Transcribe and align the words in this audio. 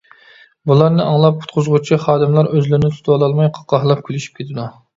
بۇلارنى 0.71 1.03
ئاڭلاپ 1.09 1.37
قۇتقۇزغۇچى 1.43 2.01
خادىملار 2.07 2.51
ئۆزلىرىنى 2.55 2.91
تۇتۇۋالالماي 2.97 3.53
قاقاھلاپ 3.61 4.05
كۈلۈشۈپ 4.11 4.43
كېتىدۇ. 4.45 4.71